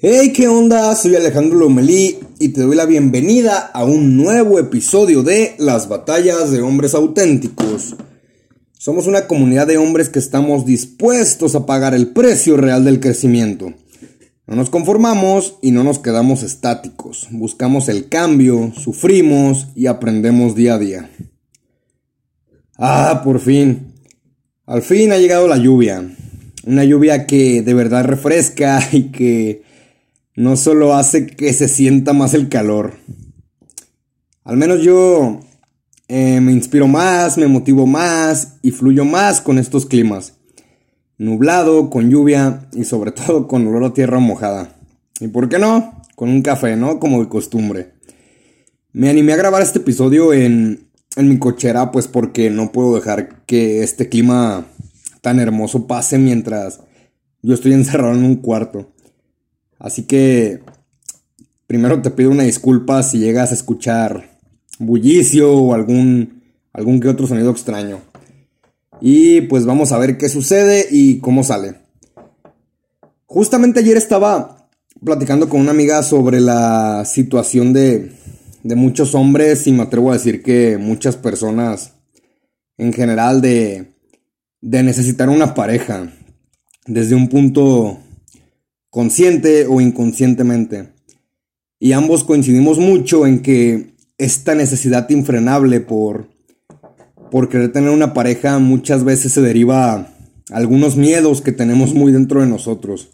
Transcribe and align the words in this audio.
Hey, 0.00 0.32
¿qué 0.32 0.46
onda? 0.46 0.94
Soy 0.94 1.16
Alejandro 1.16 1.58
Lomelí 1.58 2.20
y 2.38 2.50
te 2.50 2.60
doy 2.60 2.76
la 2.76 2.86
bienvenida 2.86 3.58
a 3.58 3.82
un 3.82 4.16
nuevo 4.16 4.60
episodio 4.60 5.24
de 5.24 5.56
Las 5.58 5.88
batallas 5.88 6.52
de 6.52 6.60
hombres 6.60 6.94
auténticos. 6.94 7.96
Somos 8.78 9.08
una 9.08 9.26
comunidad 9.26 9.66
de 9.66 9.76
hombres 9.76 10.08
que 10.08 10.20
estamos 10.20 10.64
dispuestos 10.64 11.56
a 11.56 11.66
pagar 11.66 11.94
el 11.94 12.12
precio 12.12 12.56
real 12.56 12.84
del 12.84 13.00
crecimiento. 13.00 13.74
No 14.46 14.54
nos 14.54 14.70
conformamos 14.70 15.56
y 15.62 15.72
no 15.72 15.82
nos 15.82 15.98
quedamos 15.98 16.44
estáticos. 16.44 17.26
Buscamos 17.32 17.88
el 17.88 18.08
cambio, 18.08 18.72
sufrimos 18.76 19.66
y 19.74 19.88
aprendemos 19.88 20.54
día 20.54 20.74
a 20.74 20.78
día. 20.78 21.10
Ah, 22.76 23.22
por 23.24 23.40
fin. 23.40 23.94
Al 24.64 24.82
fin 24.82 25.10
ha 25.10 25.18
llegado 25.18 25.48
la 25.48 25.56
lluvia. 25.56 26.08
Una 26.64 26.84
lluvia 26.84 27.26
que 27.26 27.62
de 27.62 27.74
verdad 27.74 28.04
refresca 28.04 28.80
y 28.92 29.10
que 29.10 29.66
no 30.38 30.56
solo 30.56 30.94
hace 30.94 31.26
que 31.26 31.52
se 31.52 31.66
sienta 31.66 32.12
más 32.12 32.32
el 32.32 32.48
calor. 32.48 32.94
Al 34.44 34.56
menos 34.56 34.82
yo 34.82 35.40
eh, 36.06 36.40
me 36.40 36.52
inspiro 36.52 36.86
más, 36.86 37.36
me 37.38 37.48
motivo 37.48 37.88
más 37.88 38.54
y 38.62 38.70
fluyo 38.70 39.04
más 39.04 39.40
con 39.40 39.58
estos 39.58 39.84
climas. 39.84 40.34
Nublado, 41.18 41.90
con 41.90 42.08
lluvia 42.08 42.68
y 42.72 42.84
sobre 42.84 43.10
todo 43.26 43.48
con 43.48 43.66
olor 43.66 43.82
a 43.82 43.92
tierra 43.92 44.20
mojada. 44.20 44.76
¿Y 45.18 45.26
por 45.26 45.48
qué 45.48 45.58
no? 45.58 46.02
Con 46.14 46.28
un 46.28 46.42
café, 46.42 46.76
¿no? 46.76 47.00
Como 47.00 47.20
de 47.20 47.28
costumbre. 47.28 47.94
Me 48.92 49.10
animé 49.10 49.32
a 49.32 49.38
grabar 49.38 49.60
este 49.60 49.80
episodio 49.80 50.32
en, 50.32 50.88
en 51.16 51.28
mi 51.28 51.40
cochera 51.40 51.90
pues 51.90 52.06
porque 52.06 52.48
no 52.48 52.70
puedo 52.70 52.94
dejar 52.94 53.44
que 53.44 53.82
este 53.82 54.08
clima 54.08 54.66
tan 55.20 55.40
hermoso 55.40 55.88
pase 55.88 56.16
mientras 56.16 56.78
yo 57.42 57.54
estoy 57.54 57.72
encerrado 57.72 58.14
en 58.14 58.22
un 58.22 58.36
cuarto. 58.36 58.92
Así 59.78 60.04
que 60.04 60.60
primero 61.66 62.02
te 62.02 62.10
pido 62.10 62.30
una 62.30 62.42
disculpa 62.42 63.02
si 63.02 63.18
llegas 63.18 63.50
a 63.50 63.54
escuchar 63.54 64.38
bullicio 64.78 65.52
o 65.52 65.74
algún, 65.74 66.42
algún 66.72 67.00
que 67.00 67.08
otro 67.08 67.26
sonido 67.26 67.50
extraño. 67.50 68.00
Y 69.00 69.42
pues 69.42 69.64
vamos 69.64 69.92
a 69.92 69.98
ver 69.98 70.18
qué 70.18 70.28
sucede 70.28 70.86
y 70.90 71.20
cómo 71.20 71.44
sale. 71.44 71.76
Justamente 73.26 73.80
ayer 73.80 73.96
estaba 73.96 74.68
platicando 75.04 75.48
con 75.48 75.60
una 75.60 75.70
amiga 75.70 76.02
sobre 76.02 76.40
la 76.40 77.04
situación 77.04 77.72
de, 77.72 78.12
de 78.62 78.74
muchos 78.74 79.14
hombres 79.14 79.66
y 79.66 79.72
me 79.72 79.82
atrevo 79.82 80.10
a 80.10 80.14
decir 80.14 80.42
que 80.42 80.78
muchas 80.78 81.16
personas 81.16 81.92
en 82.76 82.92
general 82.92 83.40
de, 83.40 83.94
de 84.60 84.82
necesitar 84.82 85.28
una 85.28 85.54
pareja 85.54 86.12
desde 86.86 87.14
un 87.14 87.28
punto 87.28 87.98
consciente 88.90 89.66
o 89.66 89.80
inconscientemente. 89.80 90.92
Y 91.78 91.92
ambos 91.92 92.24
coincidimos 92.24 92.78
mucho 92.78 93.26
en 93.26 93.40
que 93.40 93.94
esta 94.18 94.54
necesidad 94.54 95.08
infrenable 95.10 95.80
por, 95.80 96.28
por 97.30 97.48
querer 97.48 97.72
tener 97.72 97.90
una 97.90 98.14
pareja 98.14 98.58
muchas 98.58 99.04
veces 99.04 99.32
se 99.32 99.40
deriva 99.40 99.92
a 99.92 100.08
algunos 100.50 100.96
miedos 100.96 101.40
que 101.40 101.52
tenemos 101.52 101.94
muy 101.94 102.12
dentro 102.12 102.40
de 102.40 102.48
nosotros. 102.48 103.10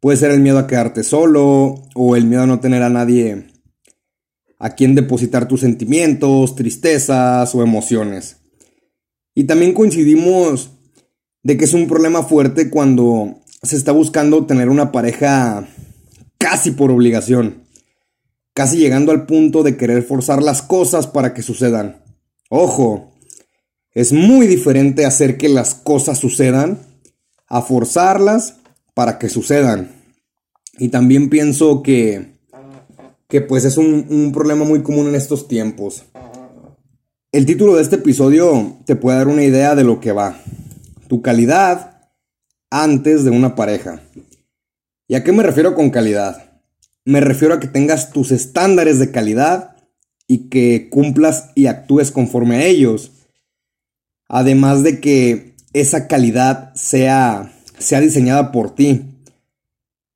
Puede 0.00 0.16
ser 0.16 0.30
el 0.30 0.40
miedo 0.40 0.58
a 0.58 0.66
quedarte 0.66 1.02
solo 1.02 1.82
o 1.94 2.16
el 2.16 2.24
miedo 2.24 2.42
a 2.42 2.46
no 2.46 2.60
tener 2.60 2.82
a 2.82 2.88
nadie 2.88 3.46
a 4.60 4.70
quien 4.70 4.94
depositar 4.94 5.46
tus 5.46 5.60
sentimientos, 5.60 6.56
tristezas 6.56 7.54
o 7.54 7.62
emociones. 7.62 8.38
Y 9.34 9.44
también 9.44 9.72
coincidimos 9.72 10.72
de 11.44 11.56
que 11.56 11.64
es 11.64 11.74
un 11.74 11.86
problema 11.86 12.24
fuerte 12.24 12.68
cuando 12.70 13.40
se 13.62 13.76
está 13.76 13.92
buscando 13.92 14.46
tener 14.46 14.68
una 14.68 14.92
pareja 14.92 15.68
casi 16.38 16.70
por 16.70 16.90
obligación, 16.90 17.64
casi 18.54 18.78
llegando 18.78 19.12
al 19.12 19.26
punto 19.26 19.62
de 19.62 19.76
querer 19.76 20.02
forzar 20.02 20.42
las 20.42 20.62
cosas 20.62 21.06
para 21.06 21.34
que 21.34 21.42
sucedan. 21.42 22.02
Ojo, 22.48 23.12
es 23.92 24.12
muy 24.12 24.46
diferente 24.46 25.04
hacer 25.04 25.36
que 25.36 25.48
las 25.48 25.74
cosas 25.74 26.18
sucedan 26.18 26.78
a 27.48 27.62
forzarlas 27.62 28.56
para 28.94 29.18
que 29.18 29.28
sucedan. 29.28 29.92
Y 30.78 30.88
también 30.88 31.28
pienso 31.28 31.82
que, 31.82 32.34
que 33.28 33.40
pues 33.40 33.64
es 33.64 33.76
un, 33.76 34.06
un 34.08 34.32
problema 34.32 34.64
muy 34.64 34.82
común 34.82 35.08
en 35.08 35.16
estos 35.16 35.48
tiempos. 35.48 36.04
El 37.32 37.44
título 37.44 37.76
de 37.76 37.82
este 37.82 37.96
episodio 37.96 38.78
te 38.86 38.96
puede 38.96 39.18
dar 39.18 39.28
una 39.28 39.42
idea 39.42 39.74
de 39.74 39.84
lo 39.84 40.00
que 40.00 40.12
va. 40.12 40.40
Tu 41.08 41.20
calidad 41.20 41.97
antes 42.70 43.24
de 43.24 43.30
una 43.30 43.54
pareja. 43.54 44.00
¿Y 45.06 45.14
a 45.14 45.24
qué 45.24 45.32
me 45.32 45.42
refiero 45.42 45.74
con 45.74 45.90
calidad? 45.90 46.60
Me 47.04 47.20
refiero 47.20 47.54
a 47.54 47.60
que 47.60 47.68
tengas 47.68 48.10
tus 48.10 48.30
estándares 48.30 48.98
de 48.98 49.10
calidad 49.10 49.76
y 50.26 50.50
que 50.50 50.90
cumplas 50.90 51.50
y 51.54 51.66
actúes 51.66 52.10
conforme 52.10 52.56
a 52.56 52.64
ellos. 52.66 53.12
Además 54.28 54.82
de 54.82 55.00
que 55.00 55.54
esa 55.72 56.06
calidad 56.06 56.74
sea, 56.74 57.52
sea 57.78 58.00
diseñada 58.00 58.52
por 58.52 58.74
ti. 58.74 59.02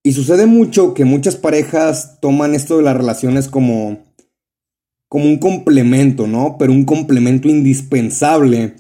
Y 0.02 0.12
sucede 0.12 0.46
mucho 0.46 0.94
que 0.94 1.04
muchas 1.04 1.36
parejas 1.36 2.20
toman 2.20 2.54
esto 2.54 2.76
de 2.76 2.82
las 2.82 2.96
relaciones 2.96 3.48
como, 3.48 4.04
como 5.08 5.24
un 5.24 5.38
complemento, 5.38 6.26
¿no? 6.26 6.56
Pero 6.58 6.72
un 6.72 6.84
complemento 6.84 7.48
indispensable 7.48 8.74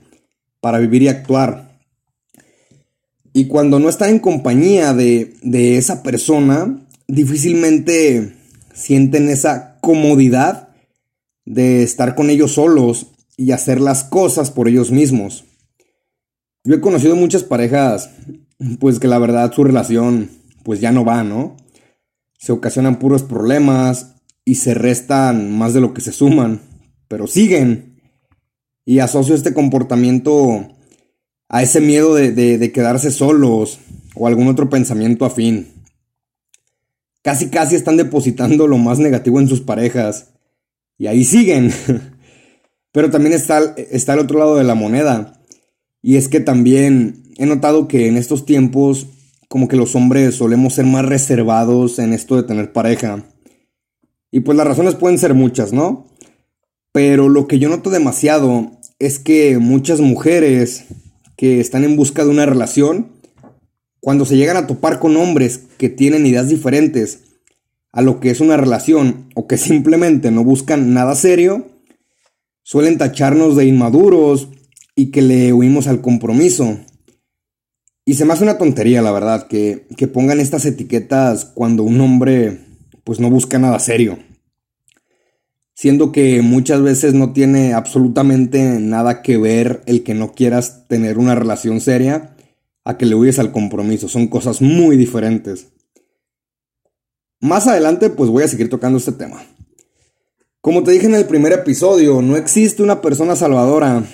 para 0.60 0.78
vivir 0.78 1.02
y 1.02 1.08
actuar. 1.08 1.71
Y 3.32 3.46
cuando 3.46 3.78
no 3.78 3.88
están 3.88 4.10
en 4.10 4.18
compañía 4.18 4.92
de, 4.94 5.34
de 5.42 5.78
esa 5.78 6.02
persona, 6.02 6.86
difícilmente 7.08 8.36
sienten 8.74 9.28
esa 9.28 9.78
comodidad 9.80 10.68
de 11.44 11.82
estar 11.82 12.14
con 12.14 12.30
ellos 12.30 12.52
solos 12.52 13.08
y 13.36 13.52
hacer 13.52 13.80
las 13.80 14.04
cosas 14.04 14.50
por 14.50 14.68
ellos 14.68 14.90
mismos. 14.90 15.44
Yo 16.64 16.74
he 16.74 16.80
conocido 16.80 17.16
muchas 17.16 17.42
parejas, 17.42 18.10
pues 18.78 19.00
que 19.00 19.08
la 19.08 19.18
verdad 19.18 19.52
su 19.52 19.64
relación, 19.64 20.30
pues 20.62 20.80
ya 20.80 20.92
no 20.92 21.04
va, 21.04 21.24
¿no? 21.24 21.56
Se 22.38 22.52
ocasionan 22.52 22.98
puros 22.98 23.22
problemas 23.22 24.14
y 24.44 24.56
se 24.56 24.74
restan 24.74 25.56
más 25.56 25.74
de 25.74 25.80
lo 25.80 25.94
que 25.94 26.00
se 26.00 26.12
suman, 26.12 26.60
pero 27.08 27.26
siguen. 27.26 28.00
Y 28.84 28.98
asocio 29.00 29.34
este 29.34 29.54
comportamiento 29.54 30.68
a 31.52 31.62
ese 31.62 31.82
miedo 31.82 32.14
de, 32.14 32.72
quedarse 32.72 33.10
solos 33.10 33.78
o 34.14 34.26
algún 34.26 34.48
otro 34.48 34.70
pensamiento 34.70 35.26
afín. 35.26 35.68
Casi 37.20 37.50
casi 37.50 37.76
están 37.76 37.98
depositando 37.98 38.66
lo 38.66 38.78
más 38.78 38.98
negativo 38.98 39.38
en 39.38 39.48
sus 39.48 39.60
parejas. 39.60 40.30
Y 40.96 41.06
ahí 41.06 41.24
siguen. 41.24 41.70
Pero 42.92 43.10
también 43.10 43.34
está, 43.34 43.74
está 43.76 44.14
el 44.14 44.20
otro 44.20 44.38
lado 44.38 44.56
de 44.56 44.64
la 44.64 44.74
moneda. 44.74 45.40
Y 46.00 46.16
es 46.16 46.28
que 46.28 46.40
también 46.40 47.22
he 47.36 47.44
notado 47.44 47.86
que 47.86 48.08
en 48.08 48.16
estos 48.16 48.46
tiempos 48.46 49.06
como 49.48 49.68
que 49.68 49.76
los 49.76 49.94
hombres 49.94 50.36
solemos 50.36 50.72
ser 50.74 50.86
más 50.86 51.04
reservados 51.04 51.98
en 51.98 52.14
esto 52.14 52.36
de 52.36 52.44
tener 52.44 52.72
pareja. 52.72 53.26
Y 54.30 54.40
pues 54.40 54.56
las 54.56 54.66
razones 54.66 54.94
pueden 54.94 55.18
ser 55.18 55.34
muchas, 55.34 55.74
¿no? 55.74 56.06
Pero 56.92 57.28
lo 57.28 57.46
que 57.46 57.58
yo 57.58 57.68
noto 57.68 57.90
demasiado 57.90 58.70
es 58.98 59.18
que 59.18 59.58
muchas 59.58 60.00
mujeres 60.00 60.86
que 61.36 61.60
están 61.60 61.84
en 61.84 61.96
busca 61.96 62.24
de 62.24 62.30
una 62.30 62.46
relación, 62.46 63.08
cuando 64.00 64.24
se 64.24 64.36
llegan 64.36 64.56
a 64.56 64.66
topar 64.66 64.98
con 64.98 65.16
hombres 65.16 65.60
que 65.78 65.88
tienen 65.88 66.26
ideas 66.26 66.48
diferentes 66.48 67.20
a 67.92 68.02
lo 68.02 68.20
que 68.20 68.30
es 68.30 68.40
una 68.40 68.56
relación 68.56 69.28
o 69.34 69.46
que 69.46 69.58
simplemente 69.58 70.30
no 70.30 70.44
buscan 70.44 70.94
nada 70.94 71.14
serio, 71.14 71.66
suelen 72.62 72.98
tacharnos 72.98 73.56
de 73.56 73.66
inmaduros 73.66 74.48
y 74.96 75.10
que 75.10 75.22
le 75.22 75.52
huimos 75.52 75.86
al 75.86 76.00
compromiso. 76.00 76.78
Y 78.04 78.14
se 78.14 78.24
me 78.24 78.32
hace 78.32 78.42
una 78.42 78.58
tontería, 78.58 79.02
la 79.02 79.12
verdad, 79.12 79.46
que, 79.46 79.86
que 79.96 80.08
pongan 80.08 80.40
estas 80.40 80.64
etiquetas 80.64 81.44
cuando 81.44 81.84
un 81.84 82.00
hombre 82.00 82.60
pues 83.04 83.20
no 83.20 83.30
busca 83.30 83.58
nada 83.58 83.78
serio 83.78 84.18
siendo 85.82 86.12
que 86.12 86.42
muchas 86.42 86.80
veces 86.80 87.12
no 87.12 87.32
tiene 87.32 87.74
absolutamente 87.74 88.78
nada 88.78 89.20
que 89.20 89.36
ver 89.36 89.82
el 89.86 90.04
que 90.04 90.14
no 90.14 90.30
quieras 90.30 90.86
tener 90.86 91.18
una 91.18 91.34
relación 91.34 91.80
seria 91.80 92.36
a 92.84 92.96
que 92.96 93.04
le 93.04 93.16
huyes 93.16 93.40
al 93.40 93.50
compromiso, 93.50 94.06
son 94.06 94.28
cosas 94.28 94.62
muy 94.62 94.96
diferentes. 94.96 95.72
Más 97.40 97.66
adelante 97.66 98.10
pues 98.10 98.30
voy 98.30 98.44
a 98.44 98.48
seguir 98.48 98.70
tocando 98.70 98.98
este 98.98 99.10
tema. 99.10 99.44
Como 100.60 100.84
te 100.84 100.92
dije 100.92 101.06
en 101.06 101.16
el 101.16 101.24
primer 101.24 101.52
episodio, 101.52 102.22
no 102.22 102.36
existe 102.36 102.84
una 102.84 103.00
persona 103.00 103.34
salvadora 103.34 104.04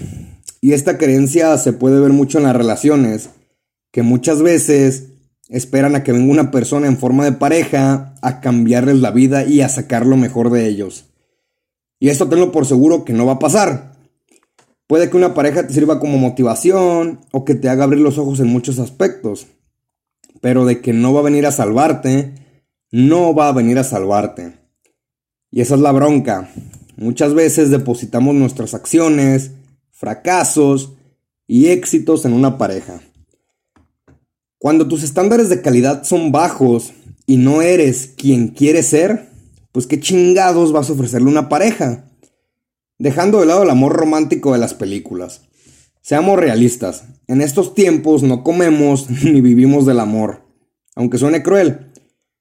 y 0.62 0.73
esta 0.73 0.97
creencia 0.97 1.59
se 1.59 1.75
puede 1.75 2.00
ver 2.00 2.14
mucho 2.14 2.38
en 2.38 2.44
las 2.44 2.56
relaciones, 2.56 3.29
que 3.93 4.00
muchas 4.00 4.41
veces 4.41 5.09
esperan 5.50 5.97
a 5.97 6.03
que 6.03 6.12
venga 6.12 6.32
una 6.32 6.50
persona 6.50 6.87
en 6.87 6.97
forma 6.97 7.26
de 7.26 7.32
pareja 7.32 8.14
a 8.23 8.41
cambiarles 8.41 9.00
la 9.00 9.11
vida 9.11 9.44
y 9.44 9.61
a 9.61 9.69
sacar 9.69 10.06
lo 10.06 10.17
mejor 10.17 10.49
de 10.49 10.67
ellos. 10.67 11.07
Y 12.00 12.09
esto 12.09 12.29
tenlo 12.29 12.53
por 12.53 12.67
seguro 12.67 13.05
que 13.05 13.12
no 13.12 13.27
va 13.27 13.35
a 13.35 13.39
pasar. 13.39 13.93
Puede 14.87 15.11
que 15.11 15.17
una 15.17 15.35
pareja 15.35 15.67
te 15.67 15.75
sirva 15.75 16.00
como 16.00 16.19
motivación 16.19 17.21
o 17.33 17.45
que 17.45 17.55
te 17.55 17.69
haga 17.69 17.85
abrir 17.85 18.00
los 18.00 18.19
ojos 18.19 18.41
en 18.41 18.47
muchos 18.47 18.79
aspectos. 18.79 19.47
Pero 20.41 20.65
de 20.65 20.81
que 20.81 20.93
no 20.93 21.12
va 21.12 21.21
a 21.21 21.25
venir 21.25 21.47
a 21.47 21.53
salvarte, 21.53 22.35
no 22.91 23.35
va 23.35 23.49
a 23.49 23.53
venir 23.53 23.79
a 23.79 23.85
salvarte. 23.85 24.55
Y 25.50 25.61
esa 25.61 25.75
es 25.75 25.81
la 25.81 25.93
bronca. 25.93 26.50
Muchas 26.97 27.35
veces 27.35 27.71
depositamos 27.71 28.35
nuestras 28.35 28.75
acciones, 28.75 29.53
fracasos 29.91 30.95
y 31.47 31.69
éxitos 31.69 32.25
en 32.25 32.33
una 32.33 32.59
pareja. 32.59 33.00
Cuando 34.59 34.89
tus 34.89 35.03
estándares 35.03 35.49
de 35.49 35.62
calidad 35.62 36.05
son 36.05 36.33
bajos 36.33 36.93
y 37.27 37.37
no 37.37 37.62
eres 37.62 38.15
quien 38.17 38.49
quieres 38.49 38.87
ser, 38.87 39.29
pues 39.73 39.87
qué 39.87 40.00
chingados 40.00 40.73
vas 40.73 40.91
a 40.91 40.93
ofrecerle 40.93 41.29
una 41.29 41.49
pareja. 41.49 42.11
Dejando 42.99 43.41
de 43.41 43.47
lado 43.47 43.62
el 43.62 43.70
amor 43.70 43.93
romántico 43.93 44.53
de 44.53 44.59
las 44.59 44.75
películas. 44.75 45.43
Seamos 46.03 46.38
realistas, 46.38 47.05
en 47.26 47.43
estos 47.43 47.75
tiempos 47.75 48.23
no 48.23 48.43
comemos 48.43 49.11
ni 49.25 49.41
vivimos 49.41 49.87
del 49.87 50.00
amor. 50.00 50.43
Aunque 50.97 51.19
suene 51.19 51.43
cruel, 51.43 51.93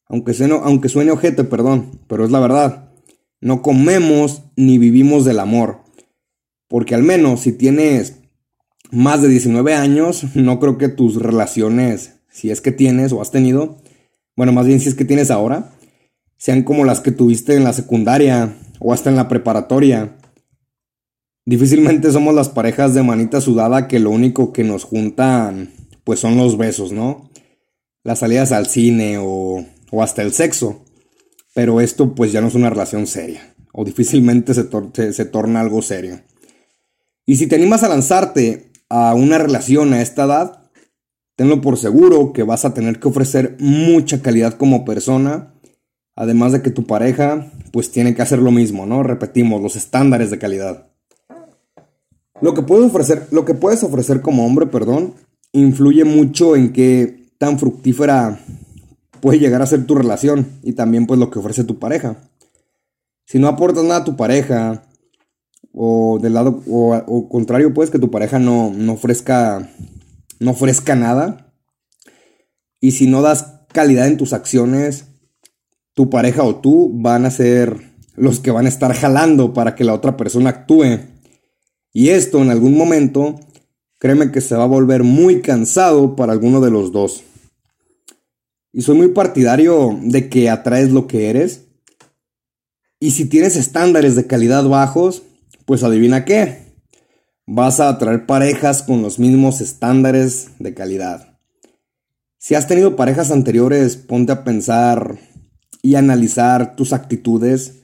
aunque 0.09 0.33
suene, 0.33 1.11
ojete, 1.11 1.43
perdón, 1.43 1.99
pero 2.07 2.23
es 2.23 2.31
la 2.31 2.39
verdad. 2.39 2.91
No 3.41 3.61
comemos 3.61 4.43
ni 4.55 4.77
vivimos 4.77 5.25
del 5.25 5.39
amor. 5.39 5.81
Porque 6.67 6.95
al 6.95 7.03
menos 7.03 7.41
si 7.41 7.51
tienes 7.51 8.19
más 8.89 9.21
de 9.21 9.27
19 9.27 9.75
años, 9.75 10.25
no 10.35 10.59
creo 10.59 10.77
que 10.77 10.87
tus 10.87 11.21
relaciones, 11.21 12.21
si 12.31 12.49
es 12.49 12.61
que 12.61 12.71
tienes 12.71 13.11
o 13.11 13.21
has 13.21 13.31
tenido, 13.31 13.77
bueno, 14.35 14.53
más 14.53 14.65
bien 14.65 14.79
si 14.79 14.87
es 14.87 14.95
que 14.95 15.05
tienes 15.05 15.29
ahora, 15.29 15.71
sean 16.37 16.63
como 16.63 16.85
las 16.85 17.01
que 17.01 17.11
tuviste 17.11 17.55
en 17.55 17.63
la 17.63 17.73
secundaria 17.73 18.55
o 18.79 18.93
hasta 18.93 19.09
en 19.09 19.15
la 19.15 19.27
preparatoria. 19.27 20.17
Difícilmente 21.45 22.11
somos 22.11 22.33
las 22.33 22.49
parejas 22.49 22.93
de 22.93 23.03
manita 23.03 23.41
sudada 23.41 23.87
que 23.87 23.99
lo 23.99 24.11
único 24.11 24.53
que 24.53 24.63
nos 24.63 24.83
juntan 24.83 25.71
pues 26.03 26.19
son 26.19 26.37
los 26.37 26.57
besos, 26.57 26.91
¿no? 26.91 27.29
Las 28.03 28.19
salidas 28.19 28.51
al 28.51 28.67
cine 28.67 29.17
o, 29.19 29.65
o 29.91 30.03
hasta 30.03 30.21
el 30.21 30.33
sexo. 30.33 30.83
Pero 31.53 31.81
esto 31.81 32.15
pues 32.15 32.31
ya 32.31 32.41
no 32.41 32.47
es 32.47 32.55
una 32.55 32.69
relación 32.69 33.07
seria 33.07 33.57
o 33.79 33.85
difícilmente 33.85 34.55
se, 34.55 35.13
se 35.13 35.25
torna 35.25 35.61
algo 35.61 35.83
serio. 35.83 36.19
Y 37.27 37.35
si 37.35 37.45
te 37.45 37.55
animas 37.55 37.83
a 37.83 37.89
lanzarte 37.89 38.71
a 38.89 39.13
una 39.13 39.37
relación 39.37 39.93
a 39.93 40.01
esta 40.01 40.23
edad, 40.23 40.63
tenlo 41.35 41.61
por 41.61 41.77
seguro 41.77 42.33
que 42.33 42.41
vas 42.41 42.65
a 42.65 42.73
tener 42.73 42.99
que 42.99 43.07
ofrecer 43.07 43.55
mucha 43.59 44.23
calidad 44.23 44.55
como 44.55 44.83
persona, 44.83 45.53
además 46.17 46.51
de 46.51 46.61
que 46.61 46.71
tu 46.71 46.85
pareja 46.85 47.51
pues 47.71 47.91
tiene 47.91 48.15
que 48.15 48.23
hacer 48.23 48.39
lo 48.39 48.51
mismo, 48.51 48.85
¿no? 48.85 49.03
Repetimos, 49.03 49.61
los 49.61 49.75
estándares 49.75 50.31
de 50.31 50.39
calidad. 50.39 50.89
Lo 52.41 52.53
que 52.53 52.63
puedes 52.63 52.87
ofrecer, 52.87 53.27
lo 53.31 53.45
que 53.45 53.53
puedes 53.53 53.83
ofrecer 53.83 54.21
como 54.21 54.45
hombre, 54.45 54.65
perdón, 54.65 55.13
influye 55.53 56.03
mucho 56.03 56.55
en 56.55 56.73
qué 56.73 57.29
tan 57.37 57.59
fructífera 57.59 58.39
puede 59.21 59.39
llegar 59.39 59.61
a 59.61 59.67
ser 59.67 59.85
tu 59.85 59.95
relación 59.95 60.47
y 60.63 60.73
también 60.73 61.05
pues 61.05 61.19
lo 61.19 61.29
que 61.29 61.39
ofrece 61.39 61.63
tu 61.63 61.77
pareja. 61.79 62.17
Si 63.25 63.37
no 63.37 63.47
aportas 63.47 63.83
nada 63.83 64.01
a 64.01 64.05
tu 64.05 64.15
pareja, 64.15 64.83
o 65.71 66.17
del 66.19 66.33
lado, 66.33 66.63
o, 66.67 67.29
contrario, 67.29 67.73
pues 67.73 67.91
que 67.91 67.99
tu 67.99 68.09
pareja 68.09 68.39
no, 68.39 68.71
no 68.73 68.93
ofrezca, 68.93 69.69
no 70.39 70.51
ofrezca 70.51 70.95
nada. 70.95 71.53
Y 72.79 72.91
si 72.91 73.05
no 73.05 73.21
das 73.21 73.65
calidad 73.71 74.07
en 74.07 74.17
tus 74.17 74.33
acciones, 74.33 75.06
tu 75.97 76.11
pareja 76.11 76.43
o 76.43 76.57
tú 76.57 76.91
van 76.93 77.25
a 77.25 77.31
ser 77.31 77.75
los 78.15 78.39
que 78.39 78.51
van 78.51 78.67
a 78.67 78.69
estar 78.69 78.93
jalando 78.93 79.51
para 79.51 79.73
que 79.73 79.83
la 79.83 79.95
otra 79.95 80.15
persona 80.15 80.51
actúe. 80.51 80.99
Y 81.91 82.09
esto 82.09 82.39
en 82.39 82.51
algún 82.51 82.77
momento, 82.77 83.39
créeme 83.97 84.31
que 84.31 84.39
se 84.39 84.55
va 84.55 84.65
a 84.65 84.67
volver 84.67 85.01
muy 85.01 85.41
cansado 85.41 86.15
para 86.15 86.33
alguno 86.33 86.61
de 86.61 86.69
los 86.69 86.91
dos. 86.91 87.23
Y 88.71 88.83
soy 88.83 88.95
muy 88.95 89.07
partidario 89.07 89.97
de 90.03 90.29
que 90.29 90.51
atraes 90.51 90.91
lo 90.91 91.07
que 91.07 91.31
eres. 91.31 91.63
Y 92.99 93.09
si 93.09 93.25
tienes 93.25 93.55
estándares 93.55 94.15
de 94.15 94.27
calidad 94.27 94.65
bajos, 94.65 95.23
pues 95.65 95.81
adivina 95.81 96.25
qué. 96.25 96.59
Vas 97.47 97.79
a 97.79 97.89
atraer 97.89 98.27
parejas 98.27 98.83
con 98.83 99.01
los 99.01 99.17
mismos 99.17 99.61
estándares 99.61 100.49
de 100.59 100.75
calidad. 100.75 101.39
Si 102.37 102.53
has 102.53 102.67
tenido 102.67 102.95
parejas 102.95 103.31
anteriores, 103.31 103.97
ponte 103.97 104.31
a 104.31 104.43
pensar 104.43 105.17
y 105.81 105.95
analizar 105.95 106.75
tus 106.75 106.93
actitudes 106.93 107.83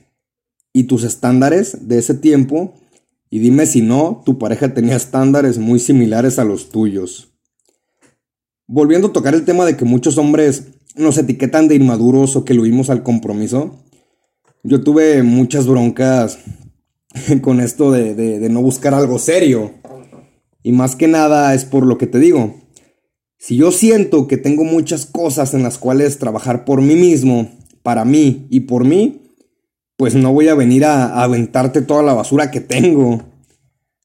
y 0.72 0.84
tus 0.84 1.04
estándares 1.04 1.88
de 1.88 1.98
ese 1.98 2.14
tiempo 2.14 2.74
y 3.34 3.40
dime 3.40 3.66
si 3.66 3.82
no, 3.82 4.22
tu 4.24 4.38
pareja 4.38 4.74
tenía 4.74 4.94
estándares 4.94 5.58
muy 5.58 5.80
similares 5.80 6.38
a 6.38 6.44
los 6.44 6.70
tuyos. 6.70 7.32
Volviendo 8.68 9.08
a 9.08 9.12
tocar 9.12 9.34
el 9.34 9.44
tema 9.44 9.66
de 9.66 9.76
que 9.76 9.84
muchos 9.84 10.18
hombres 10.18 10.68
nos 10.94 11.18
etiquetan 11.18 11.66
de 11.66 11.74
inmaduros 11.74 12.36
o 12.36 12.44
que 12.44 12.54
lo 12.54 12.62
huimos 12.62 12.90
al 12.90 13.02
compromiso, 13.02 13.82
yo 14.62 14.82
tuve 14.84 15.24
muchas 15.24 15.66
broncas 15.66 16.38
con 17.42 17.58
esto 17.58 17.90
de, 17.90 18.48
no 18.50 18.62
buscar 18.62 18.94
algo 18.94 19.18
serio. 19.18 19.72
Y 20.62 20.70
más 20.70 20.94
que 20.94 21.08
nada 21.08 21.54
es 21.54 21.64
por 21.64 21.84
lo 21.84 21.98
que 21.98 22.06
te 22.06 22.20
digo. 22.20 22.54
Si 23.36 23.56
yo 23.56 23.72
siento 23.72 24.28
que 24.28 24.36
tengo 24.36 24.62
muchas 24.62 25.06
cosas 25.06 25.54
en 25.54 25.64
las 25.64 25.76
cuales 25.76 26.18
trabajar 26.18 26.64
por 26.64 26.80
mí 26.80 26.94
mismo, 26.94 27.50
para 27.84 28.06
mí 28.06 28.48
y 28.50 28.60
por 28.60 28.84
mí, 28.84 29.20
pues 29.96 30.16
no 30.16 30.32
voy 30.32 30.48
a 30.48 30.56
venir 30.56 30.86
a, 30.86 31.22
aventarte 31.22 31.82
toda 31.82 32.02
la 32.02 32.14
basura 32.14 32.50
que 32.50 32.60
tengo. 32.60 33.22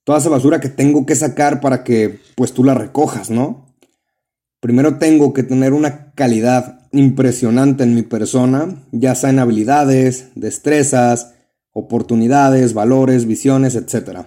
Toda 0.04 0.20
esa 0.20 0.30
basura 0.30 0.60
que 0.60 0.70
tengo 0.70 1.06
que 1.06 1.16
sacar 1.16 1.62
para 1.62 1.84
que 1.84 2.20
pues 2.36 2.54
tú 2.54 2.64
la 2.64 2.74
recojas, 2.74 3.30
¿no? 3.30 3.74
Primero 4.60 4.98
tengo 4.98 5.34
que 5.34 5.44
tener 5.44 5.74
una 5.74 6.12
calidad 6.14 6.88
impresionante 6.92 7.84
en 7.84 7.96
mi 7.96 8.02
persona, 8.02 8.84
ya 8.92 9.16
sea 9.16 9.30
en 9.30 9.40
habilidades, 9.40 10.30
destrezas, 10.36 11.36
oportunidades, 11.72 12.74
valores, 12.74 13.26
visiones, 13.26 13.76
etc. 13.76 14.26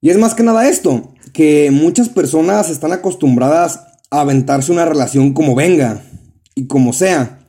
Y 0.00 0.10
es 0.10 0.18
más 0.18 0.34
que 0.34 0.42
nada 0.42 0.68
esto, 0.68 1.14
que 1.32 1.70
muchas 1.70 2.08
personas 2.08 2.70
están 2.70 2.92
acostumbradas 2.92 3.80
a 4.10 4.22
aventarse 4.22 4.72
una 4.72 4.84
relación 4.84 5.32
como 5.32 5.54
venga 5.54 6.02
y 6.56 6.66
como 6.66 6.92
sea, 6.92 7.39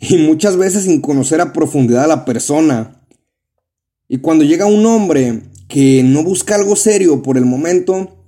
y 0.00 0.16
muchas 0.18 0.56
veces 0.56 0.84
sin 0.84 1.00
conocer 1.00 1.40
a 1.40 1.52
profundidad 1.52 2.04
a 2.04 2.08
la 2.08 2.24
persona. 2.24 3.06
Y 4.08 4.18
cuando 4.18 4.44
llega 4.44 4.66
un 4.66 4.84
hombre 4.86 5.42
que 5.68 6.02
no 6.02 6.22
busca 6.22 6.54
algo 6.54 6.76
serio 6.76 7.22
por 7.22 7.36
el 7.36 7.44
momento, 7.44 8.24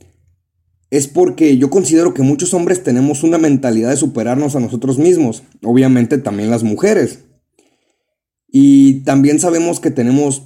es 0.91 1.07
porque 1.07 1.57
yo 1.57 1.71
considero 1.71 2.13
que 2.13 2.23
muchos 2.23 2.53
hombres 2.53 2.83
tenemos 2.83 3.23
una 3.23 3.39
mentalidad 3.39 3.91
de 3.91 3.97
superarnos 3.97 4.57
a 4.57 4.61
nosotros 4.61 4.99
mismos, 4.99 5.43
obviamente 5.63 6.19
también 6.19 6.51
las 6.51 6.65
mujeres. 6.65 7.21
Y 8.49 9.05
también 9.05 9.39
sabemos 9.39 9.79
que 9.79 9.93
tenemos 9.93 10.43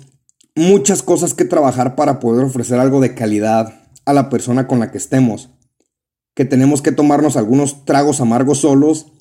muchas 0.54 1.02
cosas 1.02 1.32
que 1.32 1.46
trabajar 1.46 1.96
para 1.96 2.20
poder 2.20 2.44
ofrecer 2.44 2.78
algo 2.78 3.00
de 3.00 3.14
calidad 3.14 3.80
a 4.04 4.12
la 4.12 4.28
persona 4.28 4.66
con 4.66 4.78
la 4.78 4.90
que 4.90 4.98
estemos. 4.98 5.50
Que 6.34 6.44
tenemos 6.44 6.82
que 6.82 6.92
tomarnos 6.92 7.36
algunos 7.36 7.86
tragos 7.86 8.20
amargos 8.20 8.58
solos 8.58 9.13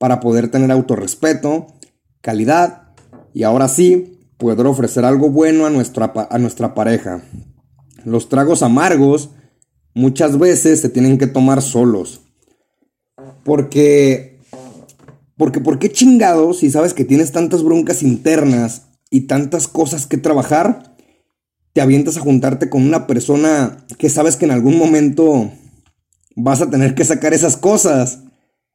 para 0.00 0.18
poder 0.18 0.50
tener 0.50 0.72
autorrespeto, 0.72 1.66
calidad 2.22 2.94
y 3.34 3.42
ahora 3.42 3.68
sí 3.68 4.18
poder 4.38 4.66
ofrecer 4.66 5.04
algo 5.04 5.28
bueno 5.28 5.66
a 5.66 5.70
nuestra, 5.70 6.10
a 6.30 6.38
nuestra 6.38 6.74
pareja. 6.74 7.22
Los 8.06 8.30
tragos 8.30 8.62
amargos 8.62 9.28
muchas 9.92 10.38
veces 10.38 10.80
se 10.80 10.88
tienen 10.88 11.18
que 11.18 11.26
tomar 11.26 11.60
solos. 11.60 12.22
Porque 13.44 14.40
porque 15.36 15.60
¿por 15.60 15.78
qué 15.78 15.92
chingados 15.92 16.60
si 16.60 16.70
sabes 16.70 16.94
que 16.94 17.04
tienes 17.04 17.32
tantas 17.32 17.62
broncas 17.62 18.02
internas 18.02 18.86
y 19.10 19.22
tantas 19.22 19.68
cosas 19.68 20.06
que 20.06 20.16
trabajar, 20.16 20.96
te 21.74 21.82
avientas 21.82 22.16
a 22.16 22.20
juntarte 22.20 22.70
con 22.70 22.82
una 22.82 23.06
persona 23.06 23.84
que 23.98 24.08
sabes 24.08 24.36
que 24.36 24.46
en 24.46 24.52
algún 24.52 24.78
momento 24.78 25.52
vas 26.36 26.62
a 26.62 26.70
tener 26.70 26.94
que 26.94 27.04
sacar 27.04 27.34
esas 27.34 27.58
cosas, 27.58 28.20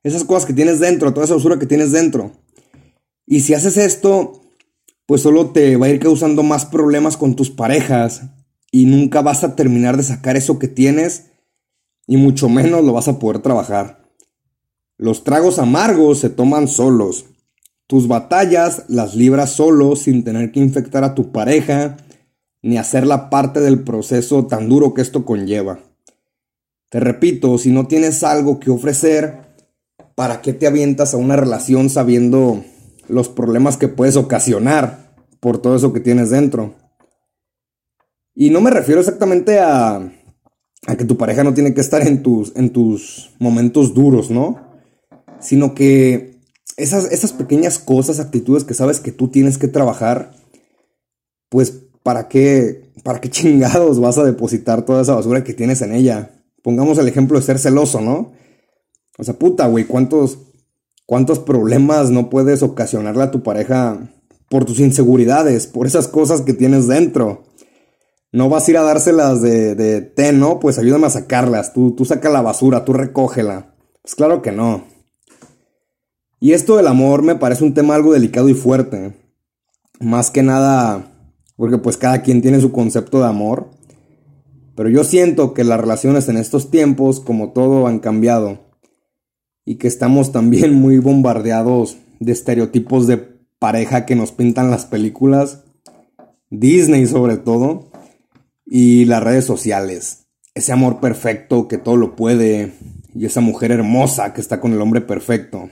esas 0.06 0.24
cosas 0.24 0.46
que 0.46 0.54
tienes 0.54 0.80
dentro, 0.80 1.12
toda 1.14 1.26
esa 1.26 1.36
usura 1.36 1.58
que 1.58 1.66
tienes 1.66 1.92
dentro. 1.92 2.32
Y 3.26 3.40
si 3.40 3.56
haces 3.56 3.76
esto, 3.76 4.40
pues 5.08 5.22
solo 5.22 5.50
te 5.50 5.78
va 5.78 5.88
a 5.88 5.90
ir 5.90 6.00
causando 6.00 6.44
más 6.44 6.68
problemas 6.68 7.18
con 7.18 7.36
tus 7.36 7.50
parejas 7.50 8.22
y 8.72 8.86
nunca 8.86 9.24
vas 9.24 9.44
a 9.44 9.56
terminar 9.56 9.98
de 9.98 10.04
sacar 10.04 10.38
eso 10.38 10.60
que 10.60 10.68
tienes 10.68 11.32
y 12.06 12.18
mucho 12.18 12.50
menos 12.50 12.86
lo 12.86 12.94
vas 12.94 13.08
a 13.08 13.18
poder 13.18 13.40
trabajar. 13.40 14.06
Los 14.96 15.24
tragos 15.24 15.58
amargos 15.58 16.20
se 16.20 16.30
toman 16.30 16.68
solos. 16.68 17.26
Tus 17.88 18.08
batallas 18.08 18.84
las 18.88 19.16
libras 19.16 19.54
solo 19.54 19.96
sin 19.96 20.24
tener 20.24 20.52
que 20.52 20.60
infectar 20.60 21.04
a 21.04 21.16
tu 21.16 21.32
pareja 21.32 21.98
ni 22.62 22.78
hacerla 22.78 23.32
parte 23.32 23.60
del 23.60 23.84
proceso 23.84 24.46
tan 24.46 24.70
duro 24.70 24.94
que 24.94 25.02
esto 25.02 25.26
conlleva. 25.26 25.80
Te 26.90 27.00
repito, 27.00 27.58
si 27.58 27.72
no 27.72 27.88
tienes 27.88 28.24
algo 28.24 28.60
que 28.60 28.70
ofrecer, 28.70 29.45
¿para 30.16 30.42
qué 30.42 30.54
te 30.54 30.68
avientas 30.68 31.14
a 31.14 31.18
una 31.18 31.36
relación 31.36 31.90
sabiendo 31.90 32.64
los 33.08 33.30
problemas 33.30 33.78
que 33.78 33.88
puedes 33.88 34.16
ocasionar 34.16 35.16
por 35.40 35.62
todo 35.62 35.76
eso 35.76 35.94
que 35.94 36.00
tienes 36.00 36.30
dentro? 36.30 36.76
Y 38.34 38.50
no 38.50 38.62
me 38.62 38.72
refiero 38.72 39.00
exactamente 39.00 39.60
a, 39.60 39.96
a 40.88 40.96
que 40.98 41.06
tu 41.06 41.18
pareja 41.18 41.44
no 41.44 41.54
tiene 41.54 41.74
que 41.74 41.82
estar 41.82 42.06
en 42.06 42.24
tus, 42.24 42.56
en 42.56 42.72
tus 42.72 43.34
momentos 43.40 43.94
duros, 43.94 44.30
¿no? 44.30 44.66
sino 45.40 45.76
que 45.76 46.42
esas, 46.78 47.12
esas 47.12 47.34
pequeñas 47.34 47.80
cosas, 47.80 48.20
actitudes 48.20 48.64
que 48.64 48.74
sabes 48.74 49.00
que 49.00 49.12
tú 49.12 49.30
tienes 49.30 49.58
que 49.58 49.68
trabajar, 49.68 50.32
pues 51.50 51.84
¿para 52.04 52.28
qué, 52.28 52.92
¿para 53.04 53.22
qué 53.22 53.30
chingados 53.32 54.00
vas 54.00 54.18
a 54.18 54.24
depositar 54.24 54.86
toda 54.86 55.02
esa 55.02 55.16
basura 55.16 55.44
que 55.44 55.54
tienes 55.54 55.82
en 55.82 55.94
ella? 55.94 56.44
Pongamos 56.62 56.98
el 56.98 57.08
ejemplo 57.08 57.40
de 57.40 57.46
ser 57.46 57.60
celoso, 57.60 58.02
¿no? 58.02 58.34
O 59.18 59.24
sea, 59.24 59.36
puta, 59.36 59.68
güey, 59.68 59.86
¿cuántos, 59.86 60.40
¿cuántos 61.06 61.40
problemas 61.40 62.10
no 62.12 62.30
puedes 62.30 62.64
ocasionarle 62.64 63.24
a 63.24 63.32
tu 63.32 63.44
pareja 63.44 64.12
por 64.50 64.66
tus 64.66 64.80
inseguridades, 64.80 65.68
por 65.68 65.88
esas 65.88 66.08
cosas 66.08 66.42
que 66.42 66.54
tienes 66.54 66.88
dentro? 66.88 67.44
No 68.32 68.50
vas 68.50 68.68
a 68.68 68.72
ir 68.72 68.78
a 68.78 68.84
dárselas 68.84 69.42
de, 69.42 69.76
de 69.76 70.02
té, 70.02 70.34
¿no? 70.34 70.60
Pues 70.60 70.78
ayúdame 70.78 71.08
a 71.08 71.12
sacarlas. 71.12 71.74
Tú, 71.74 71.96
tú 71.96 72.04
saca 72.04 72.30
la 72.30 72.42
basura, 72.42 72.84
tú 72.84 72.92
recógela. 72.92 73.76
Pues 74.02 74.16
claro 74.16 74.42
que 74.42 74.52
no. 74.52 74.84
Y 76.40 76.52
esto 76.52 76.76
del 76.76 76.88
amor 76.88 77.24
me 77.24 77.36
parece 77.36 77.64
un 77.64 77.74
tema 77.74 77.96
algo 77.96 78.12
delicado 78.12 78.50
y 78.50 78.54
fuerte. 78.54 79.16
Más 80.02 80.32
que 80.32 80.44
nada, 80.44 81.32
porque 81.56 81.78
pues 81.78 81.96
cada 81.98 82.22
quien 82.22 82.42
tiene 82.42 82.60
su 82.60 82.72
concepto 82.72 83.20
de 83.20 83.28
amor. 83.28 83.72
Pero 84.76 84.90
yo 84.90 85.06
siento 85.06 85.54
que 85.54 85.64
las 85.64 85.80
relaciones 85.80 86.28
en 86.28 86.36
estos 86.36 86.70
tiempos, 86.70 87.22
como 87.22 87.54
todo, 87.54 87.88
han 87.88 88.00
cambiado. 88.00 88.65
Y 89.66 89.76
que 89.76 89.88
estamos 89.88 90.32
también 90.32 90.74
muy 90.74 91.00
bombardeados 91.00 91.98
de 92.20 92.32
estereotipos 92.32 93.08
de 93.08 93.18
pareja 93.60 94.06
que 94.06 94.16
nos 94.16 94.32
pintan 94.32 94.72
las 94.72 94.86
películas. 94.86 95.64
Disney 96.50 97.08
sobre 97.08 97.38
todo 97.38 97.90
y 98.66 99.06
las 99.06 99.24
redes 99.24 99.46
sociales. 99.46 100.28
Ese 100.54 100.72
amor 100.72 101.00
perfecto 101.00 101.68
que 101.68 101.78
todo 101.78 101.98
lo 101.98 102.16
puede 102.16 102.74
y 103.14 103.26
esa 103.26 103.42
mujer 103.42 103.72
hermosa 103.72 104.34
que 104.34 104.42
está 104.42 104.60
con 104.60 104.74
el 104.74 104.82
hombre 104.82 105.02
perfecto. 105.02 105.70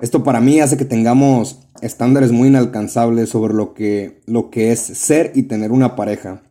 Esto 0.00 0.24
para 0.24 0.40
mí 0.40 0.60
hace 0.60 0.76
que 0.76 0.84
tengamos 0.84 1.68
estándares 1.80 2.32
muy 2.32 2.48
inalcanzables 2.48 3.28
sobre 3.28 3.54
lo 3.54 3.74
que, 3.74 4.20
lo 4.26 4.50
que 4.50 4.72
es 4.72 4.80
ser 4.80 5.32
y 5.34 5.44
tener 5.44 5.70
una 5.70 5.94
pareja. 5.94 6.42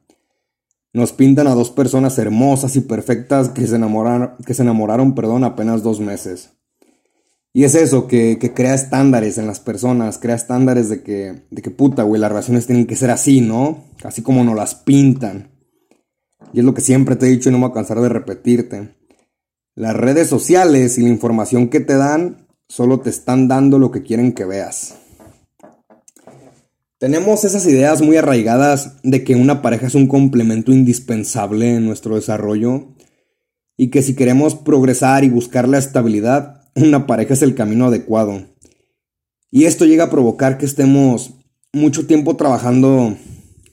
Nos 0.94 1.14
pintan 1.14 1.48
a 1.48 1.56
dos 1.56 1.72
personas 1.72 2.18
hermosas 2.18 2.76
y 2.76 2.82
perfectas 2.82 3.50
que 3.50 3.66
se 3.66 3.76
enamoraron, 3.76 4.32
que 4.46 4.54
se 4.54 4.64
enamoraron 4.64 5.16
perdón, 5.16 5.44
apenas 5.44 5.84
dos 5.84 6.00
meses. 6.00 6.52
Y 7.54 7.66
es 7.66 7.76
eso, 7.76 8.08
que, 8.08 8.38
que, 8.40 8.54
crea 8.54 8.74
estándares 8.74 9.38
en 9.38 9.46
las 9.46 9.60
personas, 9.60 10.18
crea 10.18 10.36
estándares 10.36 10.88
de 10.88 11.04
que, 11.04 11.44
de 11.50 11.62
que 11.62 11.70
puta, 11.70 12.04
güey, 12.04 12.20
las 12.20 12.32
relaciones 12.32 12.66
tienen 12.66 12.88
que 12.88 12.96
ser 12.96 13.12
así, 13.12 13.42
¿no? 13.42 13.84
Así 14.04 14.22
como 14.22 14.44
nos 14.44 14.56
las 14.56 14.76
pintan. 14.76 15.52
Y 16.54 16.60
es 16.60 16.66
lo 16.66 16.74
que 16.74 16.82
siempre 16.82 17.18
te 17.18 17.26
he 17.26 17.30
dicho 17.30 17.50
y 17.50 17.52
no 17.52 17.58
me 17.58 17.66
voy 17.66 17.72
a 17.72 17.74
cansar 17.74 18.00
de 18.00 18.10
repetirte. 18.10 18.96
Las 19.76 19.96
redes 19.96 20.28
sociales 20.28 20.98
y 20.98 21.02
la 21.02 21.10
información 21.10 21.70
que 21.70 21.82
te 21.82 21.96
dan 21.96 22.48
solo 22.70 23.02
te 23.02 23.10
están 23.10 23.48
dando 23.50 23.80
lo 23.80 23.92
que 23.92 24.02
quieren 24.02 24.34
que 24.34 24.46
veas. 24.46 25.01
Tenemos 27.02 27.46
esas 27.46 27.66
ideas 27.66 28.04
muy 28.04 28.18
arraigadas 28.18 28.98
de 29.02 29.24
que 29.24 29.36
una 29.36 29.64
pareja 29.64 29.88
es 29.88 29.96
un 29.96 30.06
complemento 30.06 30.72
indispensable 30.72 31.74
en 31.74 31.84
nuestro 31.84 32.14
desarrollo 32.14 32.90
y 33.76 33.90
que 33.90 34.04
si 34.04 34.14
queremos 34.14 34.54
progresar 34.54 35.24
y 35.24 35.30
buscar 35.30 35.68
la 35.68 35.80
estabilidad, 35.80 36.70
una 36.76 37.08
pareja 37.08 37.34
es 37.34 37.42
el 37.42 37.56
camino 37.56 37.88
adecuado. 37.88 38.44
Y 39.50 39.66
esto 39.66 39.86
llega 39.86 40.04
a 40.04 40.10
provocar 40.12 40.60
que 40.60 40.68
estemos 40.68 41.32
mucho 41.74 42.06
tiempo 42.06 42.36
trabajando 42.36 43.18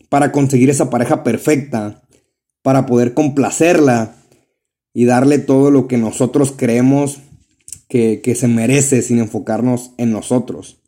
para 0.09 0.33
conseguir 0.33 0.71
esa 0.71 0.89
pareja 0.89 1.23
perfecta, 1.23 2.09
para 2.63 2.87
poder 2.87 3.13
complacerla 3.13 4.15
y 4.95 5.05
darle 5.05 5.39
todo 5.39 5.71
lo 5.71 5.87
que 5.87 5.99
nosotros 5.99 6.55
creemos 6.57 7.19
que, 7.91 8.23
que, 8.23 8.35
se 8.35 8.49
merece 8.49 9.03
sin 9.03 9.19
enfocarnos 9.19 9.91
en 9.99 10.13
nosotros, 10.13 10.81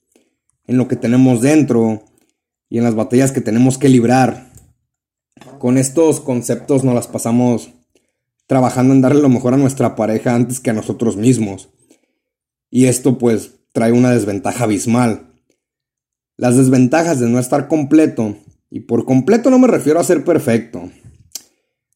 en 0.66 0.78
lo 0.78 0.88
que 0.88 0.96
tenemos 0.96 1.42
dentro 1.42 2.04
y 2.70 2.78
en 2.78 2.84
las 2.84 2.94
batallas 2.94 3.32
que 3.32 3.42
tenemos 3.42 3.76
que 3.76 3.90
librar. 3.90 4.50
Con 5.58 5.76
estos 5.76 6.20
conceptos 6.20 6.84
nos 6.84 6.94
las 6.94 7.08
pasamos 7.08 7.72
trabajando 8.46 8.94
en 8.94 9.00
darle 9.00 9.20
lo 9.20 9.28
mejor 9.28 9.52
a 9.52 9.58
nuestra 9.58 9.96
pareja 9.96 10.34
antes 10.34 10.60
que 10.60 10.70
a 10.70 10.72
nosotros 10.72 11.16
mismos. 11.16 11.68
Y 12.70 12.86
esto 12.86 13.18
pues 13.18 13.56
trae 13.72 13.92
una 13.92 14.12
desventaja 14.12 14.64
abismal. 14.64 15.34
Las 16.36 16.56
desventajas 16.56 17.20
de 17.20 17.28
no 17.28 17.38
estar 17.38 17.68
completo, 17.68 18.36
y 18.70 18.80
por 18.80 19.04
completo 19.04 19.50
no 19.50 19.58
me 19.58 19.68
refiero 19.68 20.00
a 20.00 20.04
ser 20.04 20.24
perfecto, 20.24 20.90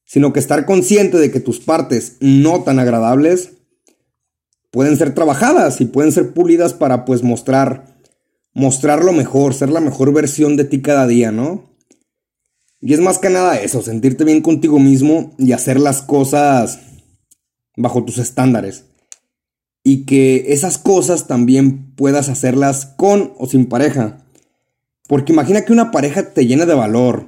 sino 0.04 0.32
que 0.32 0.40
estar 0.40 0.66
consciente 0.66 1.18
de 1.18 1.30
que 1.30 1.40
tus 1.40 1.60
partes 1.60 2.16
no 2.20 2.62
tan 2.62 2.78
agradables 2.78 3.52
pueden 4.70 4.96
ser 4.96 5.14
trabajadas 5.14 5.80
y 5.80 5.86
pueden 5.86 6.12
ser 6.12 6.34
pulidas 6.34 6.74
para 6.74 7.04
pues 7.04 7.22
mostrar 7.22 7.93
mostrar 8.54 9.04
lo 9.04 9.12
mejor, 9.12 9.52
ser 9.52 9.70
la 9.70 9.80
mejor 9.80 10.12
versión 10.12 10.56
de 10.56 10.64
ti 10.64 10.80
cada 10.80 11.06
día, 11.06 11.30
¿no? 11.30 11.74
Y 12.80 12.94
es 12.94 13.00
más 13.00 13.18
que 13.18 13.30
nada 13.30 13.60
eso, 13.60 13.82
sentirte 13.82 14.24
bien 14.24 14.40
contigo 14.40 14.78
mismo 14.78 15.34
y 15.38 15.52
hacer 15.52 15.80
las 15.80 16.02
cosas 16.02 16.80
bajo 17.76 18.04
tus 18.04 18.18
estándares 18.18 18.84
y 19.84 20.06
que 20.06 20.52
esas 20.52 20.78
cosas 20.78 21.26
también 21.26 21.94
puedas 21.94 22.30
hacerlas 22.30 22.86
con 22.86 23.34
o 23.38 23.46
sin 23.46 23.66
pareja. 23.66 24.24
Porque 25.06 25.32
imagina 25.34 25.62
que 25.62 25.74
una 25.74 25.90
pareja 25.90 26.32
te 26.32 26.46
llena 26.46 26.64
de 26.64 26.74
valor 26.74 27.26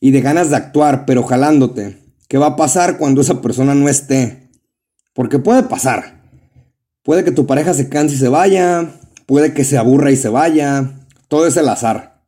y 0.00 0.12
de 0.12 0.20
ganas 0.20 0.50
de 0.50 0.56
actuar, 0.56 1.04
pero 1.04 1.24
jalándote. 1.24 1.98
¿Qué 2.28 2.38
va 2.38 2.46
a 2.46 2.56
pasar 2.56 2.96
cuando 2.96 3.20
esa 3.20 3.42
persona 3.42 3.74
no 3.74 3.88
esté? 3.88 4.50
Porque 5.12 5.40
puede 5.40 5.64
pasar. 5.64 6.22
Puede 7.02 7.24
que 7.24 7.32
tu 7.32 7.44
pareja 7.44 7.74
se 7.74 7.88
canse 7.88 8.14
y 8.14 8.18
se 8.18 8.28
vaya, 8.28 8.99
puede 9.30 9.54
que 9.54 9.62
se 9.62 9.78
aburra 9.78 10.10
y 10.10 10.16
se 10.16 10.28
vaya. 10.28 11.06
Todo 11.28 11.46
es 11.46 11.56
el 11.56 11.68
azar. 11.68 12.26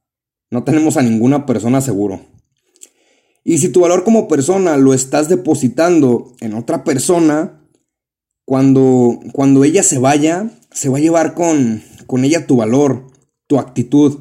No 0.52 0.62
tenemos 0.62 0.96
a 0.96 1.02
ninguna 1.02 1.46
persona 1.46 1.80
seguro. 1.80 2.20
Y 3.42 3.58
si 3.58 3.70
tu 3.70 3.80
valor 3.80 4.04
como 4.04 4.28
persona 4.28 4.76
lo 4.76 4.94
estás 4.94 5.28
depositando 5.28 6.32
en 6.38 6.54
otra 6.54 6.84
persona, 6.84 7.60
cuando, 8.44 9.18
cuando 9.32 9.64
ella 9.64 9.82
se 9.82 9.98
vaya, 9.98 10.48
se 10.70 10.90
va 10.90 10.98
a 10.98 11.00
llevar 11.00 11.34
con, 11.34 11.82
con 12.06 12.24
ella 12.24 12.46
tu 12.46 12.54
valor, 12.54 13.08
tu 13.48 13.58
actitud 13.58 14.20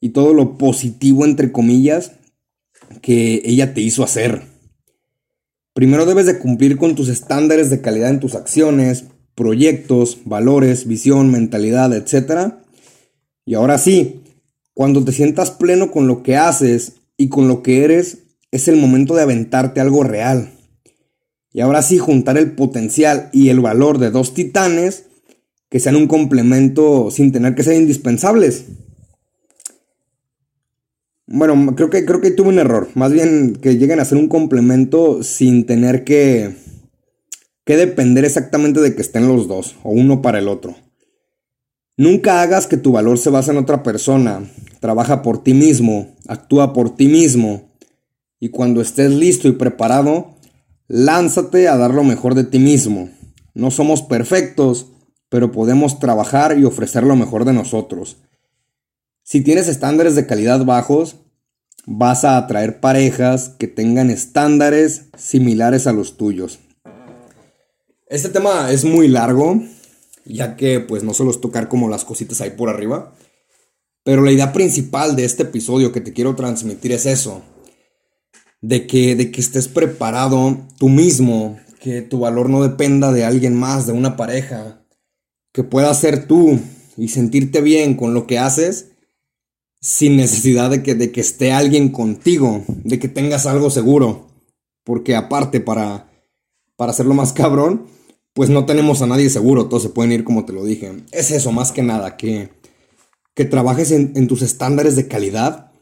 y 0.00 0.08
todo 0.08 0.34
lo 0.34 0.58
positivo, 0.58 1.24
entre 1.24 1.52
comillas, 1.52 2.14
que 3.00 3.42
ella 3.44 3.74
te 3.74 3.80
hizo 3.80 4.02
hacer. 4.02 4.42
Primero 5.72 6.04
debes 6.04 6.26
de 6.26 6.40
cumplir 6.40 6.78
con 6.78 6.96
tus 6.96 7.10
estándares 7.10 7.70
de 7.70 7.80
calidad 7.80 8.10
en 8.10 8.18
tus 8.18 8.34
acciones, 8.34 9.04
proyectos, 9.38 10.18
valores, 10.26 10.86
visión, 10.86 11.30
mentalidad, 11.30 11.94
etc. 11.94 12.54
Y 13.46 13.54
ahora 13.54 13.78
sí, 13.78 14.20
cuando 14.74 15.02
te 15.02 15.12
sientas 15.12 15.52
pleno 15.52 15.90
con 15.90 16.06
lo 16.06 16.22
que 16.22 16.36
haces 16.36 16.96
y 17.16 17.28
con 17.30 17.48
lo 17.48 17.62
que 17.62 17.84
eres, 17.84 18.18
es 18.50 18.68
el 18.68 18.76
momento 18.76 19.14
de 19.14 19.22
aventarte 19.22 19.80
algo 19.80 20.02
real, 20.02 20.50
y 21.52 21.60
ahora 21.60 21.82
sí, 21.82 21.98
juntar 21.98 22.36
el 22.36 22.52
potencial 22.52 23.30
y 23.32 23.48
el 23.48 23.60
valor 23.60 23.98
de 23.98 24.10
dos 24.10 24.34
titanes 24.34 25.06
que 25.70 25.80
sean 25.80 25.96
un 25.96 26.06
complemento 26.06 27.10
sin 27.10 27.32
tener 27.32 27.54
que 27.54 27.64
ser 27.64 27.74
indispensables. 27.74 28.66
Bueno, 31.26 31.74
creo 31.74 31.90
que, 31.90 32.04
creo 32.04 32.20
que 32.20 32.30
tuve 32.30 32.48
un 32.48 32.58
error. 32.58 32.88
Más 32.94 33.12
bien 33.12 33.58
que 33.60 33.76
lleguen 33.76 34.00
a 34.00 34.04
ser 34.04 34.18
un 34.18 34.28
complemento 34.28 35.22
sin 35.22 35.66
tener 35.66 36.04
que, 36.04 36.54
que 37.68 37.76
depender 37.76 38.24
exactamente 38.24 38.80
de 38.80 38.94
que 38.94 39.02
estén 39.02 39.28
los 39.28 39.46
dos, 39.46 39.76
o 39.82 39.90
uno 39.90 40.22
para 40.22 40.38
el 40.38 40.48
otro. 40.48 40.74
Nunca 41.98 42.40
hagas 42.40 42.66
que 42.66 42.78
tu 42.78 42.92
valor 42.92 43.18
se 43.18 43.28
base 43.28 43.50
en 43.50 43.58
otra 43.58 43.82
persona. 43.82 44.40
Trabaja 44.80 45.20
por 45.20 45.44
ti 45.44 45.52
mismo, 45.52 46.16
actúa 46.26 46.72
por 46.72 46.96
ti 46.96 47.08
mismo. 47.08 47.74
Y 48.40 48.48
cuando 48.48 48.80
estés 48.80 49.12
listo 49.12 49.48
y 49.48 49.52
preparado, 49.52 50.38
Lánzate 50.86 51.68
a 51.68 51.76
dar 51.76 51.92
lo 51.92 52.04
mejor 52.04 52.34
de 52.34 52.44
ti 52.44 52.58
mismo. 52.58 53.10
No 53.52 53.70
somos 53.70 54.00
perfectos, 54.00 54.86
pero 55.28 55.52
podemos 55.52 55.98
trabajar 55.98 56.58
y 56.58 56.64
ofrecer 56.64 57.02
lo 57.02 57.16
mejor 57.16 57.44
de 57.44 57.52
nosotros. 57.52 58.16
Si 59.22 59.42
tienes 59.42 59.68
estándares 59.68 60.14
de 60.14 60.24
calidad 60.24 60.64
bajos, 60.64 61.16
vas 61.84 62.24
a 62.24 62.38
atraer 62.38 62.80
parejas 62.80 63.50
que 63.50 63.68
tengan 63.68 64.08
estándares 64.08 65.10
similares 65.18 65.86
a 65.86 65.92
los 65.92 66.16
tuyos. 66.16 66.60
Este 68.10 68.30
tema 68.30 68.72
es 68.72 68.86
muy 68.86 69.06
largo, 69.06 69.60
ya 70.24 70.56
que 70.56 70.80
pues 70.80 71.04
no 71.04 71.12
solo 71.12 71.30
es 71.30 71.42
tocar 71.42 71.68
como 71.68 71.90
las 71.90 72.06
cositas 72.06 72.40
ahí 72.40 72.50
por 72.50 72.70
arriba, 72.70 73.14
pero 74.02 74.22
la 74.22 74.32
idea 74.32 74.54
principal 74.54 75.14
de 75.14 75.26
este 75.26 75.42
episodio 75.42 75.92
que 75.92 76.00
te 76.00 76.14
quiero 76.14 76.34
transmitir 76.34 76.92
es 76.92 77.04
eso, 77.04 77.42
de 78.62 78.86
que, 78.86 79.14
de 79.14 79.30
que 79.30 79.42
estés 79.42 79.68
preparado 79.68 80.56
tú 80.78 80.88
mismo, 80.88 81.58
que 81.80 82.00
tu 82.00 82.20
valor 82.20 82.48
no 82.48 82.62
dependa 82.62 83.12
de 83.12 83.26
alguien 83.26 83.54
más, 83.54 83.86
de 83.86 83.92
una 83.92 84.16
pareja, 84.16 84.86
que 85.52 85.62
puedas 85.62 86.00
ser 86.00 86.26
tú 86.26 86.58
y 86.96 87.08
sentirte 87.08 87.60
bien 87.60 87.94
con 87.94 88.14
lo 88.14 88.26
que 88.26 88.38
haces 88.38 88.92
sin 89.82 90.16
necesidad 90.16 90.70
de 90.70 90.82
que, 90.82 90.94
de 90.94 91.12
que 91.12 91.20
esté 91.20 91.52
alguien 91.52 91.90
contigo, 91.90 92.64
de 92.66 92.98
que 92.98 93.08
tengas 93.08 93.44
algo 93.44 93.68
seguro. 93.68 94.28
Porque 94.82 95.14
aparte, 95.14 95.60
para, 95.60 96.10
para 96.74 96.92
hacerlo 96.92 97.12
más 97.12 97.32
cabrón, 97.34 97.97
pues 98.38 98.50
no 98.50 98.66
tenemos 98.66 99.02
a 99.02 99.08
nadie 99.08 99.30
seguro, 99.30 99.66
todos 99.66 99.82
se 99.82 99.88
pueden 99.88 100.12
ir 100.12 100.22
como 100.22 100.44
te 100.44 100.52
lo 100.52 100.64
dije. 100.64 100.92
Es 101.10 101.32
eso, 101.32 101.50
más 101.50 101.72
que 101.72 101.82
nada, 101.82 102.16
que, 102.16 102.50
que 103.34 103.44
trabajes 103.44 103.90
en, 103.90 104.28
tus 104.28 104.42
estándares 104.42 104.94
de 104.94 105.08
calidad 105.08 105.72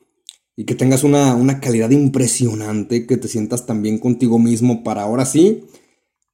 y 0.56 0.64
que 0.64 0.74
tengas 0.74 1.04
una, 1.04 1.34
una 1.34 1.60
calidad 1.60 1.90
impresionante, 1.90 3.06
que 3.06 3.18
te 3.18 3.28
sientas 3.28 3.66
tan 3.66 3.82
bien 3.82 3.98
contigo 3.98 4.38
mismo 4.38 4.82
para 4.84 5.02
ahora 5.02 5.26
sí 5.26 5.66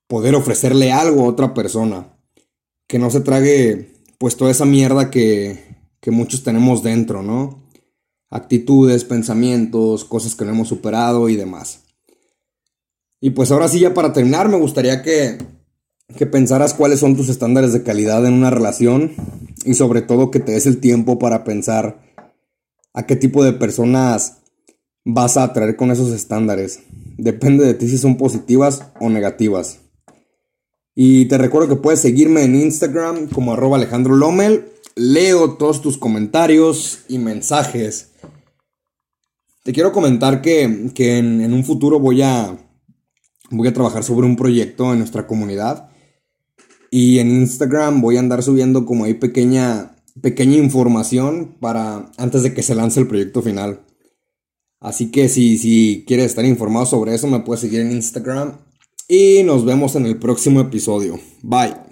poder 0.06 0.36
ofrecerle 0.36 0.92
algo 0.92 1.24
a 1.24 1.28
otra 1.28 1.54
persona. 1.54 2.16
Que 2.86 3.00
no 3.00 3.10
se 3.10 3.22
trague 3.22 3.90
pues 4.18 4.36
toda 4.36 4.52
esa 4.52 4.64
mierda 4.64 5.10
que, 5.10 5.58
que 6.00 6.12
muchos 6.12 6.44
tenemos 6.44 6.84
dentro, 6.84 7.24
¿no? 7.24 7.68
Actitudes, 8.30 9.02
pensamientos, 9.02 10.04
cosas 10.04 10.36
que 10.36 10.44
no 10.44 10.52
hemos 10.52 10.68
superado 10.68 11.28
y 11.28 11.34
demás. 11.34 11.80
Y 13.20 13.30
pues 13.30 13.50
ahora 13.50 13.66
sí, 13.66 13.80
ya 13.80 13.92
para 13.92 14.12
terminar, 14.12 14.48
me 14.48 14.56
gustaría 14.56 15.02
que, 15.02 15.38
que 16.16 16.26
pensaras 16.26 16.74
cuáles 16.74 17.00
son 17.00 17.16
tus 17.16 17.28
estándares 17.28 17.72
de 17.72 17.82
calidad 17.82 18.24
en 18.26 18.34
una 18.34 18.50
relación 18.50 19.12
y 19.64 19.74
sobre 19.74 20.02
todo 20.02 20.30
que 20.30 20.40
te 20.40 20.52
des 20.52 20.66
el 20.66 20.80
tiempo 20.80 21.18
para 21.18 21.44
pensar 21.44 22.00
a 22.94 23.06
qué 23.06 23.16
tipo 23.16 23.42
de 23.44 23.52
personas 23.52 24.38
vas 25.04 25.36
a 25.36 25.44
atraer 25.44 25.76
con 25.76 25.90
esos 25.90 26.10
estándares. 26.10 26.80
Depende 27.16 27.64
de 27.64 27.74
ti 27.74 27.88
si 27.88 27.98
son 27.98 28.16
positivas 28.16 28.82
o 29.00 29.08
negativas. 29.08 29.78
Y 30.94 31.24
te 31.26 31.38
recuerdo 31.38 31.68
que 31.68 31.76
puedes 31.76 32.00
seguirme 32.00 32.44
en 32.44 32.54
Instagram 32.54 33.28
como 33.28 33.52
arroba 33.52 33.76
Alejandro 33.76 34.14
Lomel. 34.14 34.66
Leo 34.94 35.54
todos 35.54 35.80
tus 35.80 35.96
comentarios 35.96 37.00
y 37.08 37.18
mensajes. 37.18 38.10
Te 39.62 39.72
quiero 39.72 39.92
comentar 39.92 40.42
que, 40.42 40.64
en, 40.64 41.52
un 41.52 41.64
futuro 41.64 41.98
voy 41.98 42.20
a, 42.20 42.58
voy 43.50 43.68
a 43.68 43.72
trabajar 43.72 44.04
sobre 44.04 44.26
un 44.26 44.36
proyecto 44.36 44.92
en 44.92 44.98
nuestra 44.98 45.26
comunidad. 45.26 45.91
Y 46.94 47.20
en 47.20 47.30
Instagram 47.30 48.02
voy 48.02 48.18
a 48.18 48.20
andar 48.20 48.42
subiendo 48.42 48.84
como 48.84 49.06
ahí 49.06 49.14
pequeña, 49.14 49.96
pequeña 50.20 50.58
información 50.58 51.56
para 51.58 52.12
antes 52.18 52.42
de 52.42 52.52
que 52.52 52.62
se 52.62 52.74
lance 52.74 53.00
el 53.00 53.08
proyecto 53.08 53.40
final. 53.40 53.80
Así 54.78 55.10
que 55.10 55.30
si, 55.30 55.56
si 55.56 56.04
quieres 56.06 56.26
estar 56.26 56.44
informado 56.44 56.84
sobre 56.84 57.14
eso, 57.14 57.28
me 57.28 57.40
puedes 57.40 57.62
seguir 57.62 57.80
en 57.80 57.92
Instagram 57.92 58.58
y 59.08 59.42
nos 59.42 59.64
vemos 59.64 59.96
en 59.96 60.04
el 60.04 60.18
próximo 60.18 60.60
episodio. 60.60 61.18
Bye. 61.42 61.91